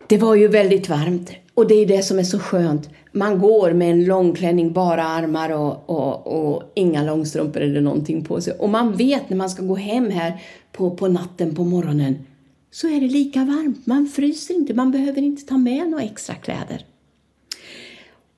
Det 0.09 0.19
var 0.19 0.35
ju 0.35 0.49
väldigt 0.49 0.89
varmt 0.89 1.33
och 1.55 1.69
det 1.69 1.75
är 1.75 1.87
det 1.87 2.03
som 2.03 2.19
är 2.19 2.23
så 2.23 2.39
skönt. 2.39 2.91
Man 3.13 3.39
går 3.39 3.73
med 3.73 3.91
en 3.91 4.05
långklänning, 4.05 4.73
bara 4.73 5.05
armar 5.05 5.51
och, 5.51 5.91
och, 5.91 6.27
och 6.27 6.63
inga 6.75 7.03
långstrumpor 7.03 7.63
eller 7.63 7.81
någonting 7.81 8.25
på 8.25 8.41
sig. 8.41 8.55
Och 8.55 8.69
man 8.69 8.97
vet 8.97 9.31
när 9.31 9.37
man 9.37 9.51
ska 9.51 9.63
gå 9.63 9.77
hem 9.77 10.11
här 10.11 10.43
på, 10.73 10.91
på 10.91 11.09
natten, 11.09 11.55
på 11.55 11.65
morgonen, 11.65 12.19
så 12.71 12.89
är 12.89 13.01
det 13.01 13.09
lika 13.09 13.45
varmt. 13.45 13.87
Man 13.87 14.07
fryser 14.07 14.55
inte, 14.55 14.75
man 14.75 14.91
behöver 14.91 15.23
inte 15.23 15.47
ta 15.47 15.59
med 15.59 15.91
några 15.91 16.05
extra 16.05 16.35
kläder. 16.35 16.85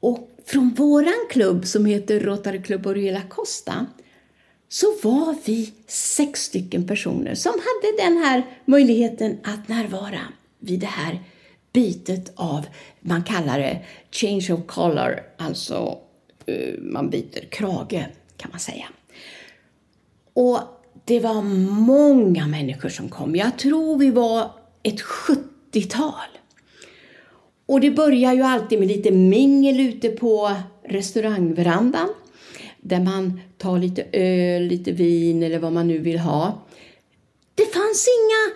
Och 0.04 0.30
från 0.46 0.74
våran 0.74 1.26
klubb 1.30 1.66
som 1.66 1.86
heter 1.86 2.20
Rotary 2.20 2.62
Club 2.62 2.86
Oriela 2.86 3.22
Costa 3.28 3.86
så 4.68 4.86
var 5.02 5.36
vi 5.44 5.72
sex 5.86 6.42
stycken 6.42 6.86
personer 6.86 7.34
som 7.34 7.52
hade 7.52 8.02
den 8.02 8.16
här 8.16 8.46
möjligheten 8.64 9.38
att 9.44 9.68
närvara 9.68 10.20
vid 10.58 10.80
det 10.80 10.86
här 10.86 11.22
bytet 11.72 12.32
av, 12.34 12.66
man 13.00 13.24
kallar 13.24 13.58
det 13.58 13.84
change 14.10 14.48
of 14.52 14.66
color, 14.66 15.20
alltså 15.38 15.98
eh, 16.46 16.80
man 16.80 17.10
byter 17.10 17.48
krage 17.50 18.06
kan 18.36 18.50
man 18.50 18.60
säga. 18.60 18.86
Och 20.34 20.60
det 21.04 21.20
var 21.20 21.42
många 21.86 22.46
människor 22.46 22.88
som 22.88 23.08
kom. 23.08 23.36
Jag 23.36 23.58
tror 23.58 23.98
vi 23.98 24.10
var 24.10 24.50
ett 24.82 25.00
70-tal. 25.00 26.38
Och 27.66 27.80
det 27.80 27.90
börjar 27.90 28.34
ju 28.34 28.42
alltid 28.42 28.78
med 28.78 28.88
lite 28.88 29.10
mingel 29.10 29.80
ute 29.80 30.08
på 30.08 30.50
restaurangverandan 30.88 32.08
där 32.80 33.00
man 33.00 33.40
tar 33.58 33.78
lite 33.78 34.04
öl, 34.12 34.62
lite 34.62 34.92
vin 34.92 35.42
eller 35.42 35.58
vad 35.58 35.72
man 35.72 35.88
nu 35.88 35.98
vill 35.98 36.18
ha. 36.18 36.66
Det 37.54 37.74
fanns 37.74 38.08
inga 38.08 38.54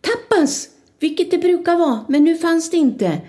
tapas, 0.00 0.68
vilket 1.00 1.30
det 1.30 1.38
brukar 1.38 1.76
vara, 1.76 2.04
men 2.08 2.24
nu 2.24 2.36
fanns 2.36 2.70
det 2.70 2.76
inte. 2.76 3.20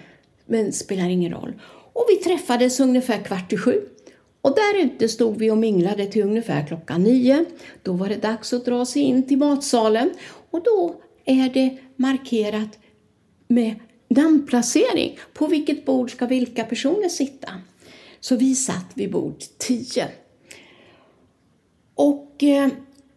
Men 0.46 0.74
spelar 0.74 1.10
ingen 1.10 1.32
roll. 1.32 1.54
Och 1.94 2.06
vi 2.10 2.16
träffades 2.16 2.80
ungefär 2.80 3.24
kvart 3.24 3.54
i 3.54 3.58
sju. 3.58 3.82
Och 4.42 4.56
där 4.56 4.86
ute 4.86 5.10
stod 5.10 5.38
vi 5.38 5.52
och 5.52 5.58
minglade 5.58 6.06
till 6.06 6.24
ungefär 6.24 6.68
klockan 6.68 7.04
nio. 7.04 7.46
Då 7.84 7.94
var 7.94 8.10
det 8.10 8.16
dags 8.16 8.54
att 8.54 8.66
dra 8.66 8.86
sig 8.86 9.02
in 9.02 9.28
till 9.28 9.38
matsalen 9.38 10.10
och 10.52 10.64
då 10.64 10.96
är 11.26 11.50
det 11.54 11.78
markerat 11.96 12.80
med 13.48 13.76
namnplacering. 14.08 15.20
På 15.34 15.48
vilket 15.48 15.86
bord 15.86 16.12
ska 16.12 16.26
vilka 16.26 16.64
personer 16.64 17.10
sitta? 17.10 17.50
Så 18.20 18.36
vi 18.36 18.56
satt 18.56 18.86
vid 18.94 19.12
bord 19.12 19.40
10. 19.58 20.08
Och 21.96 22.44
eh, 22.44 22.68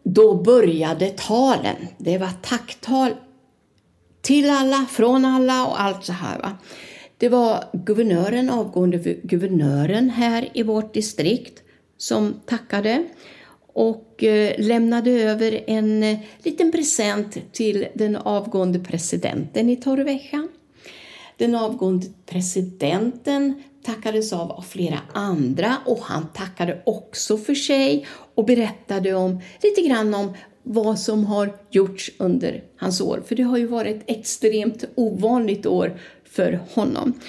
då 0.03 0.35
började 0.35 1.11
talen. 1.11 1.77
Det 1.99 2.19
var 2.19 2.31
tacktal 2.43 3.11
till 4.21 4.51
alla, 4.51 4.87
från 4.91 5.25
alla 5.25 5.67
och 5.67 5.81
allt 5.81 6.05
så 6.05 6.13
här. 6.13 6.39
Va? 6.39 6.59
Det 7.19 7.29
var 7.29 7.65
guvernören, 7.73 8.51
avgående 8.51 8.99
guvernören 9.23 10.11
här 10.11 10.49
i 10.55 10.63
vårt 10.63 10.95
distrikt 10.95 11.63
som 11.97 12.41
tackade 12.47 13.05
och 13.73 14.25
eh, 14.25 14.55
lämnade 14.59 15.11
över 15.11 15.65
en 15.67 16.03
eh, 16.03 16.19
liten 16.43 16.73
present 16.73 17.39
till 17.53 17.87
den 17.95 18.17
avgående 18.17 18.79
presidenten 18.79 19.71
i 19.71 19.77
Torrevieja. 19.77 20.49
Den 21.41 21.55
avgående 21.55 22.07
presidenten 22.27 23.63
tackades 23.83 24.33
av 24.33 24.53
av 24.53 24.63
flera 24.63 25.01
andra 25.13 25.77
och 25.87 26.01
han 26.03 26.27
tackade 26.35 26.83
också 26.87 27.39
för 27.39 27.55
sig 27.55 28.07
och 28.35 28.45
berättade 28.45 29.15
om 29.15 29.41
lite 29.63 29.81
grann 29.81 30.15
om 30.15 30.33
vad 30.63 30.99
som 30.99 31.25
har 31.27 31.57
gjorts 31.71 32.11
under 32.19 32.65
hans 32.77 33.01
år. 33.01 33.23
För 33.27 33.35
det 33.35 33.43
har 33.43 33.59
ju 33.59 33.67
varit 33.67 33.97
ett 33.97 34.19
extremt 34.19 34.85
ovanligt 34.95 35.67
år 35.67 36.01
för 36.25 36.61
honom. 36.71 37.21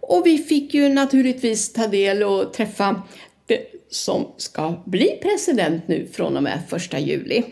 Och 0.00 0.22
vi 0.26 0.38
fick 0.38 0.74
ju 0.74 0.88
naturligtvis 0.88 1.72
ta 1.72 1.86
del 1.86 2.22
och 2.22 2.52
träffa 2.52 3.02
det 3.46 3.60
som 3.88 4.26
ska 4.36 4.82
bli 4.84 5.18
president 5.22 5.88
nu 5.88 6.08
från 6.12 6.36
och 6.36 6.42
med 6.42 6.58
1 6.72 7.00
juli. 7.00 7.44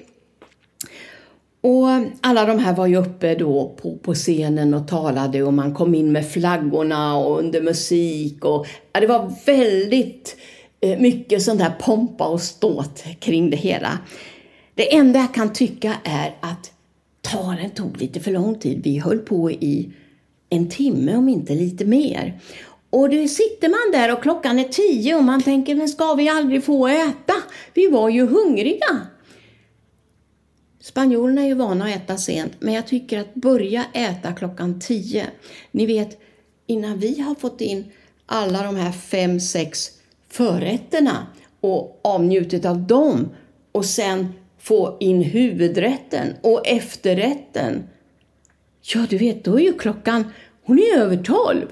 Och 1.61 1.89
alla 2.21 2.45
de 2.45 2.59
här 2.59 2.75
var 2.75 2.87
ju 2.87 2.97
uppe 2.97 3.35
då 3.35 3.77
på, 3.83 3.97
på 3.97 4.15
scenen 4.15 4.75
och 4.75 4.89
talade 4.89 5.43
och 5.43 5.55
man 5.55 5.75
kom 5.75 5.95
in 5.95 6.13
med 6.13 6.29
flaggorna 6.31 7.17
och 7.17 7.39
under 7.39 7.63
musik 7.63 8.45
och 8.45 8.67
ja, 8.93 9.01
det 9.01 9.07
var 9.07 9.33
väldigt 9.47 10.37
eh, 10.81 10.99
mycket 10.99 11.43
sån 11.43 11.59
där 11.59 11.71
pompa 11.81 12.29
och 12.29 12.41
ståt 12.41 13.05
kring 13.21 13.51
det 13.51 13.57
hela. 13.57 13.99
Det 14.75 14.95
enda 14.95 15.21
jag 15.21 15.35
kan 15.35 15.53
tycka 15.53 15.95
är 16.05 16.35
att 16.41 16.73
talen 17.21 17.71
tog 17.71 18.01
lite 18.01 18.21
för 18.21 18.31
lång 18.31 18.59
tid. 18.59 18.81
Vi 18.85 18.99
höll 18.99 19.19
på 19.19 19.51
i 19.51 19.93
en 20.51 20.69
timme 20.69 21.17
om 21.17 21.29
inte 21.29 21.55
lite 21.55 21.85
mer. 21.85 22.41
Och 22.91 23.11
då 23.11 23.29
sitter 23.29 23.69
man 23.69 24.01
där 24.01 24.13
och 24.13 24.23
klockan 24.23 24.59
är 24.59 24.65
tio 24.65 25.15
och 25.15 25.25
man 25.25 25.43
tänker, 25.43 25.75
men 25.75 25.89
ska 25.89 26.15
vi 26.15 26.29
aldrig 26.29 26.65
få 26.65 26.87
äta? 26.89 27.35
Vi 27.75 27.87
var 27.87 28.09
ju 28.09 28.27
hungriga. 28.27 29.07
Spanjorerna 30.89 31.43
är 31.43 31.47
ju 31.47 31.55
vana 31.55 31.85
att 31.85 31.91
äta 31.91 32.17
sent, 32.17 32.53
men 32.59 32.75
jag 32.75 32.87
tycker 32.87 33.21
att 33.21 33.35
börja 33.35 33.85
äta 33.93 34.33
klockan 34.33 34.81
10. 34.81 35.27
Ni 35.71 35.87
vet, 35.87 36.21
innan 36.67 36.99
vi 36.99 37.21
har 37.21 37.35
fått 37.35 37.61
in 37.61 37.85
alla 38.27 38.63
de 38.63 38.77
här 38.77 38.93
fem, 38.93 39.41
sex 39.41 39.91
förrätterna 40.29 41.27
och 41.61 42.01
avnjutit 42.05 42.65
av 42.65 42.87
dem 42.87 43.29
och 43.73 43.85
sen 43.85 44.33
få 44.59 44.97
in 45.01 45.23
huvudrätten 45.23 46.35
och 46.41 46.67
efterrätten. 46.67 47.89
Ja, 48.95 49.07
du 49.11 49.19
vet, 49.19 49.45
då 49.45 49.59
är 49.61 49.65
ju 49.65 49.73
klockan, 49.73 50.25
hon 50.63 50.79
är 50.79 50.99
över 50.99 51.17
tolv. 51.17 51.67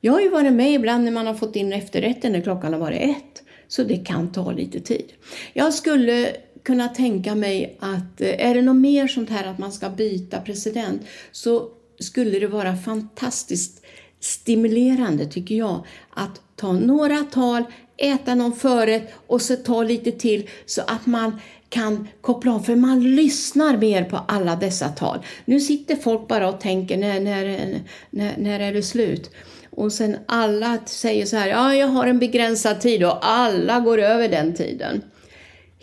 Jag 0.00 0.12
har 0.12 0.20
ju 0.20 0.28
varit 0.28 0.52
med 0.52 0.74
ibland 0.74 1.04
när 1.04 1.12
man 1.12 1.26
har 1.26 1.34
fått 1.34 1.56
in 1.56 1.72
efterrätten 1.72 2.32
när 2.32 2.40
klockan 2.40 2.72
har 2.72 2.80
varit 2.80 3.00
ett, 3.00 3.42
så 3.68 3.84
det 3.84 3.96
kan 3.96 4.32
ta 4.32 4.52
lite 4.52 4.80
tid. 4.80 5.12
Jag 5.52 5.74
skulle 5.74 6.36
kunna 6.64 6.88
tänka 6.88 7.34
mig 7.34 7.76
att 7.80 8.20
eh, 8.20 8.46
är 8.48 8.54
det 8.54 8.62
något 8.62 8.76
mer 8.76 9.08
sånt 9.08 9.30
här 9.30 9.44
att 9.44 9.58
man 9.58 9.72
ska 9.72 9.90
byta 9.90 10.40
president 10.40 11.02
så 11.32 11.68
skulle 11.98 12.38
det 12.38 12.46
vara 12.46 12.76
fantastiskt 12.76 13.84
stimulerande 14.20 15.26
tycker 15.26 15.54
jag 15.54 15.86
att 16.10 16.40
ta 16.56 16.72
några 16.72 17.18
tal, 17.18 17.64
äta 17.96 18.34
någon 18.34 18.56
förrätt 18.56 19.12
och 19.26 19.42
så 19.42 19.56
ta 19.56 19.82
lite 19.82 20.12
till 20.12 20.48
så 20.66 20.82
att 20.86 21.06
man 21.06 21.40
kan 21.68 22.08
koppla 22.20 22.54
av, 22.54 22.60
för 22.60 22.76
man 22.76 23.14
lyssnar 23.16 23.76
mer 23.76 24.04
på 24.04 24.20
alla 24.28 24.56
dessa 24.56 24.88
tal. 24.88 25.18
Nu 25.44 25.60
sitter 25.60 25.96
folk 25.96 26.28
bara 26.28 26.48
och 26.48 26.60
tänker, 26.60 26.96
när, 26.96 27.20
när, 27.20 27.80
när, 28.10 28.34
när 28.38 28.60
är 28.60 28.72
det 28.74 28.82
slut? 28.82 29.30
Och 29.70 29.92
sen 29.92 30.16
alla 30.26 30.78
säger 30.86 31.26
så 31.26 31.36
här, 31.36 31.48
ja 31.48 31.74
jag 31.74 31.86
har 31.86 32.06
en 32.06 32.18
begränsad 32.18 32.80
tid 32.80 33.04
och 33.04 33.26
alla 33.26 33.80
går 33.80 33.98
över 33.98 34.28
den 34.28 34.54
tiden. 34.54 35.02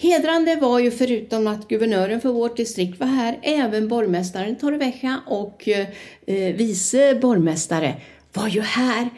Hedrande 0.02 0.56
var 0.56 0.80
ju 0.80 0.92
förutom 0.92 1.48
att 1.48 1.68
guvernören 1.68 2.22
för 2.22 2.30
vårt 2.30 2.58
distrikt 2.58 3.00
var 3.00 3.08
här, 3.08 3.40
även 3.42 3.88
borgmästaren 3.88 4.56
Torrevieja 4.56 5.22
och 5.28 5.68
eh, 5.68 5.88
eh, 6.26 6.56
vice 6.56 7.16
borgmästare 7.16 7.96
var 8.34 8.48
ju 8.48 8.62
här 8.62 9.10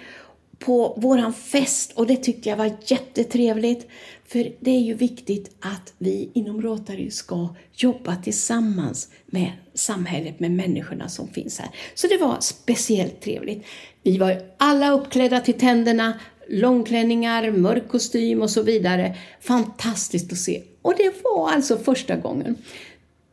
på 0.60 0.98
våran 0.98 1.34
fest 1.34 1.92
och 1.96 2.08
det 2.08 2.16
tyckte 2.16 2.50
jag 2.50 2.58
var 2.58 2.72
jättetrevligt. 2.86 3.88
För 4.28 4.52
det 4.60 4.72
är 4.72 4.80
ju 4.80 4.94
viktigt 4.94 5.56
att 5.60 5.94
vi 5.98 6.30
inom 6.34 6.62
Rotary 6.62 7.12
ska 7.12 7.56
jobba 7.74 8.16
tillsammans 8.16 9.10
med 9.26 9.52
samhället, 9.74 10.40
med 10.40 10.52
människorna 10.52 11.10
som 11.10 11.28
finns 11.28 11.60
här. 11.60 11.70
Så 11.94 12.08
det 12.08 12.18
var 12.18 12.38
speciellt 12.40 13.22
trevligt. 13.22 13.66
Vi 14.04 14.18
var 14.18 14.42
alla 14.58 14.92
uppklädda 14.92 15.40
till 15.40 15.60
tänderna, 15.60 16.20
långklänningar, 16.50 17.52
mörk 17.52 17.88
kostym 17.88 18.42
och 18.42 18.50
så 18.50 18.62
vidare. 18.62 19.16
Fantastiskt 19.42 20.32
att 20.32 20.38
se. 20.38 20.62
Och 20.84 20.94
det 20.98 21.14
var 21.24 21.50
alltså 21.50 21.78
första 21.78 22.16
gången 22.16 22.56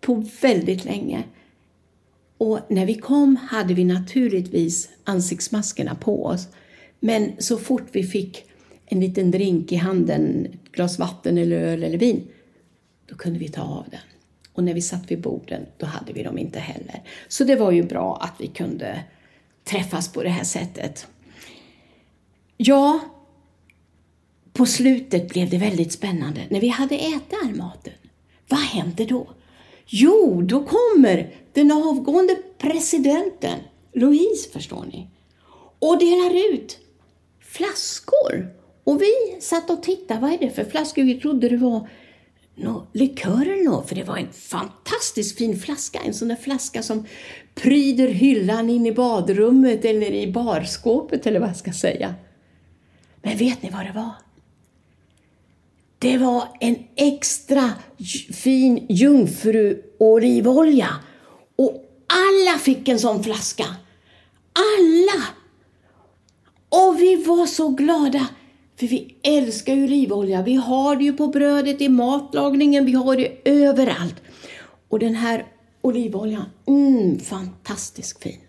på 0.01 0.25
väldigt 0.43 0.85
länge. 0.85 1.25
Och 2.39 2.61
när 2.69 2.87
vi 2.87 2.95
kom 2.95 3.37
hade 3.37 3.75
vi 3.75 3.85
naturligtvis 3.85 4.89
ansiktsmaskerna 5.05 5.95
på 5.95 6.25
oss. 6.25 6.49
Men 7.01 7.33
så 7.39 7.59
fort 7.59 7.89
vi 7.93 8.03
fick 8.03 8.45
en 8.87 9.01
liten 9.01 9.31
drink 9.31 9.73
i 9.73 9.77
handen, 9.77 10.47
ett 10.47 10.73
glas 10.73 10.99
vatten 10.99 11.39
eller 11.39 11.57
öl 11.57 11.83
eller 11.83 11.99
vin, 11.99 12.29
då 13.07 13.15
kunde 13.15 13.39
vi 13.39 13.49
ta 13.49 13.63
av 13.63 13.85
den. 13.91 14.01
Och 14.53 14.65
när 14.65 14.75
vi 14.75 14.83
satt 14.83 15.11
vid 15.11 15.21
borden, 15.21 15.67
då 15.77 15.87
hade 15.87 16.13
vi 16.13 16.23
dem 16.23 16.39
inte 16.39 16.59
heller. 16.59 17.03
Så 17.29 17.45
det 17.45 17.57
var 17.57 17.71
ju 17.71 17.83
bra 17.83 18.17
att 18.23 18.35
vi 18.39 18.47
kunde 18.47 19.05
träffas 19.65 20.13
på 20.13 20.23
det 20.23 20.29
här 20.29 20.45
sättet. 20.45 21.07
Ja, 22.57 23.01
på 24.53 24.67
slutet 24.67 25.29
blev 25.29 25.51
det 25.51 25.59
väldigt 25.59 25.93
spännande. 25.93 26.41
När 26.51 26.61
vi 26.61 26.69
hade 26.69 26.95
ätit 26.95 27.35
all 27.43 27.55
maten, 27.55 27.93
vad 28.49 28.61
hände 28.61 29.05
då? 29.05 29.31
Jo, 29.87 30.43
då 30.43 30.65
kommer 30.65 31.35
den 31.53 31.73
avgående 31.73 32.37
presidenten, 32.59 33.59
Louise 33.95 34.51
förstår 34.53 34.85
ni, 34.93 35.11
och 35.79 35.99
delar 35.99 36.55
ut 36.55 36.79
flaskor. 37.41 38.55
Och 38.85 39.03
vi 39.03 39.41
satt 39.41 39.71
och 39.71 39.83
tittade, 39.83 40.21
vad 40.21 40.33
är 40.33 40.39
det 40.39 40.51
för 40.51 40.65
flaskor? 40.65 41.03
Vi 41.03 41.21
trodde 41.21 41.49
det 41.49 41.57
var 41.57 41.89
no, 42.55 42.87
likör 42.93 43.43
eller 43.43 43.65
något, 43.65 43.89
för 43.89 43.97
det 43.97 44.05
var 44.05 44.17
en 44.17 44.33
fantastiskt 44.33 45.39
fin 45.39 45.59
flaska. 45.59 46.01
En 46.07 46.15
sån 46.15 46.29
där 46.29 46.37
flaska 46.37 46.83
som 46.83 47.07
pryder 47.55 48.09
hyllan 48.09 48.71
in 48.71 48.87
i 48.87 48.93
badrummet 48.93 49.85
eller 49.85 50.13
i 50.13 50.33
barskåpet 50.33 51.27
eller 51.27 51.41
vad 51.41 51.49
jag 51.49 51.57
ska 51.57 51.73
säga. 51.73 52.15
Men 53.23 53.37
vet 53.37 53.63
ni 53.63 53.71
vad 53.71 53.87
det 53.87 53.93
var? 53.95 54.11
Det 56.01 56.19
var 56.19 56.49
en 56.61 56.77
extra 56.97 57.71
fin 58.33 58.87
jungfruolivolja. 58.89 60.89
Och 61.57 61.85
alla 62.07 62.59
fick 62.59 62.89
en 62.89 62.99
sån 62.99 63.25
flaska. 63.25 63.65
Alla! 64.53 65.25
Och 66.69 67.01
vi 67.01 67.25
var 67.25 67.47
så 67.47 67.69
glada. 67.69 68.27
För 68.77 68.87
vi 68.87 69.17
älskar 69.23 69.75
ju 69.75 69.85
olivolja. 69.85 70.43
Vi 70.43 70.55
har 70.55 70.97
det 70.97 71.05
ju 71.05 71.13
på 71.13 71.27
brödet, 71.27 71.81
i 71.81 71.89
matlagningen, 71.89 72.87
vi 72.87 72.93
har 72.93 73.17
det 73.17 73.37
överallt. 73.45 74.23
Och 74.89 74.99
den 74.99 75.15
här 75.15 75.47
olivoljan, 75.81 76.45
mm, 76.67 77.19
fantastiskt 77.19 78.23
fin. 78.23 78.41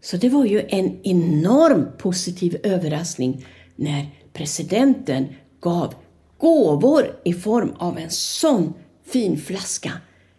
Så 0.00 0.16
det 0.16 0.28
var 0.28 0.44
ju 0.44 0.66
en 0.68 1.00
enorm 1.02 1.86
positiv 1.98 2.56
överraskning 2.62 3.46
när 3.76 4.06
presidenten 4.32 5.26
gav 5.60 5.94
gåvor 6.42 7.16
i 7.24 7.32
form 7.32 7.72
av 7.78 7.98
en 7.98 8.10
sån 8.10 8.74
fin 9.04 9.38
flaska 9.38 9.92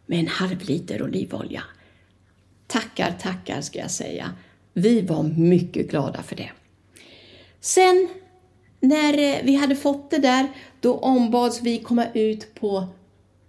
med 0.06 0.20
en 0.20 0.28
halv 0.28 0.62
liter 0.62 1.04
olivolja. 1.04 1.64
Tackar, 2.68 3.16
tackar 3.22 3.62
ska 3.62 3.80
jag 3.80 3.92
säga. 3.92 4.32
Vi 4.74 5.02
var 5.02 5.24
mycket 5.24 5.90
glada 5.90 6.24
för 6.24 6.36
det. 6.36 6.50
Sen 7.60 8.10
när 8.80 9.18
eh, 9.18 9.44
vi 9.44 9.56
hade 9.56 9.76
fått 9.76 10.12
det 10.12 10.18
där, 10.18 10.48
då 10.80 10.98
ombads 10.98 11.62
vi 11.62 11.80
komma 11.80 12.06
ut 12.14 12.56
på 12.56 12.88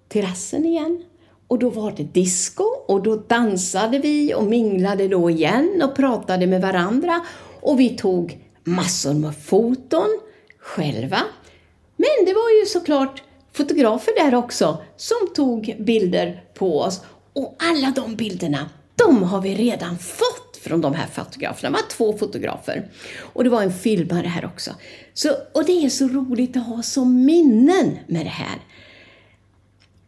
terrassen 0.08 0.66
igen. 0.66 1.04
Och 1.48 1.58
då 1.58 1.70
var 1.70 1.92
det 1.96 2.02
disco 2.02 2.64
och 2.64 3.02
då 3.02 3.16
dansade 3.16 3.98
vi 3.98 4.34
och 4.34 4.44
minglade 4.44 5.08
då 5.08 5.30
igen 5.30 5.82
och 5.84 5.96
pratade 5.96 6.46
med 6.46 6.60
varandra. 6.60 7.20
Och 7.60 7.80
vi 7.80 7.88
tog 7.88 8.38
massor 8.64 9.14
med 9.14 9.36
foton 9.36 10.20
själva. 10.58 11.20
Men 11.96 12.26
det 12.26 12.34
var 12.34 12.60
ju 12.60 12.66
såklart 12.66 13.22
fotografer 13.52 14.24
där 14.24 14.34
också 14.34 14.82
som 14.96 15.34
tog 15.34 15.76
bilder 15.78 16.44
på 16.54 16.80
oss. 16.80 17.00
Och 17.32 17.56
alla 17.58 17.90
de 17.96 18.16
bilderna, 18.16 18.70
de 18.94 19.22
har 19.22 19.40
vi 19.40 19.54
redan 19.54 19.98
fått 19.98 20.56
från 20.56 20.80
de 20.80 20.94
här 20.94 21.06
fotograferna. 21.06 21.76
Det 21.76 21.82
var 21.82 21.88
två 21.88 22.18
fotografer. 22.18 22.88
Och 23.18 23.44
det 23.44 23.50
var 23.50 23.62
en 23.62 23.72
filmare 23.72 24.26
här 24.26 24.44
också. 24.44 24.70
Så, 25.14 25.30
och 25.52 25.64
det 25.64 25.84
är 25.84 25.88
så 25.88 26.08
roligt 26.08 26.56
att 26.56 26.66
ha 26.66 26.82
som 26.82 27.24
minnen 27.24 27.98
med 28.06 28.26
det 28.26 28.30
här. 28.30 28.58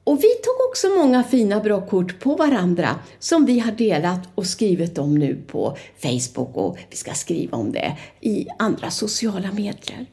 Och 0.05 0.19
vi 0.19 0.29
tog 0.29 0.69
också 0.71 0.89
många 0.89 1.25
fina 1.25 1.61
bra 1.61 1.87
kort 1.87 2.21
på 2.21 2.35
varandra 2.35 2.99
som 3.19 3.47
vi 3.47 3.59
har 3.59 3.73
delat 3.73 4.21
och 4.35 4.47
skrivit 4.47 4.99
om 4.99 5.15
nu 5.15 5.43
på 5.47 5.77
Facebook 6.03 6.57
och 6.57 6.79
vi 6.91 6.97
ska 6.97 7.13
skriva 7.13 7.57
om 7.57 7.73
det 7.73 7.97
i 8.21 8.47
andra 8.59 8.91
sociala 8.91 9.53
medier. 9.53 10.07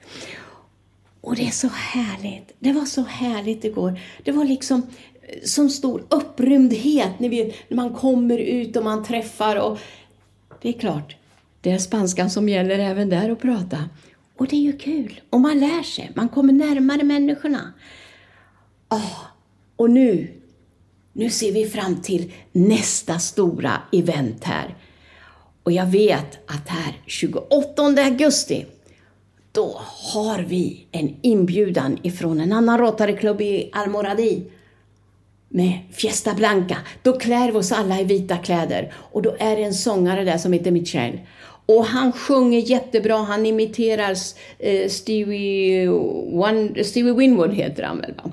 Och 1.23 1.35
det 1.35 1.47
är 1.47 1.51
så 1.51 1.67
härligt. 1.67 2.55
Det 2.59 2.73
var 2.73 2.85
så 2.85 3.01
härligt 3.01 3.63
igår. 3.63 3.99
Det 4.23 4.31
var 4.31 4.45
liksom 4.45 4.87
eh, 5.21 5.43
som 5.43 5.69
stor 5.69 6.03
upprymdhet 6.09 7.19
när, 7.19 7.29
vi, 7.29 7.55
när 7.67 7.75
man 7.75 7.93
kommer 7.93 8.37
ut 8.37 8.75
och 8.75 8.83
man 8.83 9.03
träffar. 9.03 9.55
Och 9.55 9.77
det 10.61 10.69
är 10.69 10.73
klart, 10.73 11.15
det 11.61 11.71
är 11.71 11.77
spanskan 11.77 12.29
som 12.29 12.49
gäller 12.49 12.79
även 12.79 13.09
där 13.09 13.29
att 13.29 13.39
prata. 13.39 13.89
Och 14.37 14.47
det 14.47 14.55
är 14.55 14.61
ju 14.61 14.77
kul. 14.77 15.21
Och 15.29 15.39
man 15.39 15.59
lär 15.59 15.83
sig. 15.83 16.11
Man 16.15 16.29
kommer 16.29 16.53
närmare 16.53 17.03
människorna. 17.03 17.73
Oh, 18.89 19.19
och 19.75 19.89
nu, 19.89 20.27
nu 21.13 21.29
ser 21.29 21.51
vi 21.51 21.65
fram 21.65 22.01
till 22.01 22.31
nästa 22.51 23.19
stora 23.19 23.81
event 23.91 24.43
här. 24.43 24.75
Och 25.63 25.71
jag 25.71 25.85
vet 25.85 26.49
att 26.49 26.67
här 26.67 26.93
28 27.05 27.83
augusti 27.83 28.65
då 29.53 29.81
har 30.13 30.39
vi 30.39 30.85
en 30.91 31.15
inbjudan 31.21 31.97
ifrån 32.03 32.39
en 32.39 32.53
annan 32.53 32.79
Rotaryklubb 32.79 33.41
i 33.41 33.69
Almoradi 33.73 34.43
med 35.49 35.79
Fiesta 35.91 36.33
Blanca. 36.33 36.77
Då 37.01 37.19
klär 37.19 37.51
vi 37.51 37.57
oss 37.57 37.71
alla 37.71 37.99
i 37.99 38.03
vita 38.03 38.37
kläder 38.37 38.93
och 38.95 39.21
då 39.21 39.35
är 39.39 39.55
det 39.55 39.63
en 39.63 39.73
sångare 39.73 40.23
där 40.23 40.37
som 40.37 40.53
heter 40.53 40.71
Michel. 40.71 41.19
Och 41.65 41.85
han 41.85 42.11
sjunger 42.11 42.59
jättebra, 42.59 43.17
han 43.17 43.45
imiterar 43.45 44.15
eh, 44.59 44.89
Stevie, 44.89 45.87
Wonder, 46.31 46.83
Stevie 46.83 47.13
Winwood 47.13 47.53
heter 47.53 47.83
han 47.83 47.99
väl 47.99 48.13
va? 48.23 48.31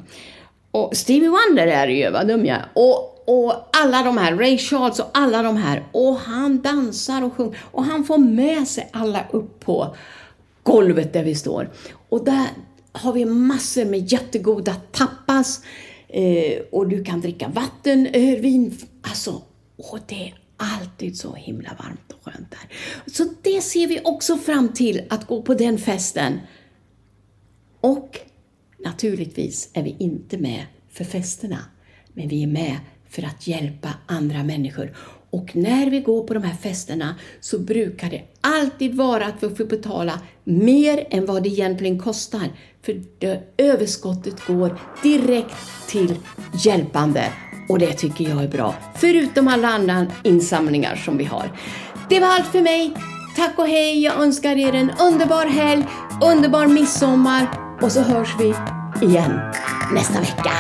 Och 0.71 0.97
Stevie 0.97 1.29
Wonder 1.29 1.67
är 1.67 1.87
det 1.87 1.93
ju, 1.93 2.11
vad 2.11 2.29
dum 2.29 2.47
jag 2.47 2.57
är. 2.57 2.69
Och, 2.73 3.25
och 3.27 3.55
alla 3.73 4.03
de 4.03 4.19
här, 4.19 4.37
Ray 4.37 4.59
Charles 4.59 4.99
och 4.99 5.11
alla 5.13 5.43
de 5.43 5.57
här. 5.57 5.83
Och 5.93 6.17
han 6.17 6.61
dansar 6.61 7.25
och 7.25 7.35
sjunger. 7.35 7.59
Och 7.71 7.85
han 7.85 8.05
får 8.05 8.19
med 8.19 8.69
sig 8.69 8.89
alla 8.93 9.25
upp 9.31 9.61
på 9.61 9.97
golvet 10.63 11.13
där 11.13 11.25
vi 11.25 11.35
står. 11.35 11.73
Och 12.09 12.25
där 12.25 12.47
har 12.93 13.13
vi 13.13 13.25
massor 13.25 13.85
med 13.85 14.13
jättegoda 14.13 14.75
tapas. 14.75 15.63
Eh, 16.09 16.61
och 16.73 16.89
du 16.89 17.05
kan 17.05 17.21
dricka 17.21 17.49
vatten, 17.49 18.07
öl, 18.07 18.41
vin. 18.41 18.79
Alltså, 19.03 19.43
och 19.77 19.99
det 20.07 20.29
är 20.29 20.35
alltid 20.57 21.19
så 21.19 21.35
himla 21.35 21.71
varmt 21.79 22.13
och 22.13 22.25
skönt 22.25 22.51
där. 22.51 22.77
Så 23.13 23.25
det 23.43 23.61
ser 23.61 23.87
vi 23.87 24.01
också 24.05 24.37
fram 24.37 24.73
till, 24.73 25.03
att 25.11 25.27
gå 25.27 25.43
på 25.43 25.55
den 25.55 25.79
festen. 25.79 26.41
Och 27.81 28.19
naturligtvis 28.85 29.71
är 29.73 29.83
vi 29.83 29.97
inte 29.99 30.39
med 30.39 30.67
för 30.91 31.05
festerna, 31.05 31.59
men 32.13 32.29
vi 32.29 32.43
är 32.43 32.47
med 32.47 32.77
för 33.09 33.25
att 33.25 33.47
hjälpa 33.47 33.95
andra 34.07 34.45
människor. 34.45 34.97
Och 35.31 35.57
när 35.57 35.91
vi 35.91 36.01
går 36.01 36.25
på 36.25 36.35
de 36.35 36.43
här 36.43 36.55
festerna 36.55 37.15
så 37.41 37.59
brukar 37.59 38.11
det 38.11 38.23
alltid 38.41 38.95
vara 38.95 39.27
att 39.27 39.43
vi 39.43 39.55
får 39.57 39.65
betala 39.65 40.21
mer 40.45 41.07
än 41.11 41.27
vad 41.27 41.43
det 41.43 41.49
egentligen 41.49 41.99
kostar. 41.99 42.49
För 42.83 43.03
det 43.19 43.43
överskottet 43.57 44.47
går 44.47 44.79
direkt 45.03 45.57
till 45.89 46.15
hjälpande 46.65 47.25
och 47.69 47.79
det 47.79 47.93
tycker 47.93 48.29
jag 48.29 48.45
är 48.45 48.49
bra. 48.49 48.75
Förutom 48.97 49.49
alla 49.49 49.69
andra 49.69 50.07
insamlingar 50.25 50.97
som 50.97 51.19
vi 51.19 51.25
har. 51.25 51.51
Det 52.09 52.21
var 52.21 52.29
allt 52.29 52.47
för 52.47 52.61
mig. 52.61 52.95
Tack 53.37 53.59
och 53.59 53.69
hej. 53.69 54.03
Jag 54.03 54.23
önskar 54.23 54.57
er 54.57 54.73
en 54.73 54.91
underbar 54.91 55.47
helg, 55.47 55.85
underbar 56.25 56.67
midsommar 56.67 57.49
och 57.83 57.93
så 57.93 58.01
hörs 58.01 58.35
vi 58.39 58.55
igen 59.07 59.41
nästa 59.95 60.21
vecka. 60.21 60.53